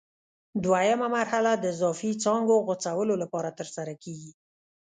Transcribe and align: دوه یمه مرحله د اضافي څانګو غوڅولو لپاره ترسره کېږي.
دوه 0.63 0.79
یمه 0.89 1.07
مرحله 1.17 1.51
د 1.57 1.65
اضافي 1.73 2.11
څانګو 2.23 2.55
غوڅولو 2.65 3.13
لپاره 3.23 3.49
ترسره 3.59 3.93
کېږي. 4.03 4.31